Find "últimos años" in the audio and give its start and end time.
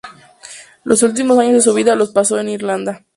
1.03-1.53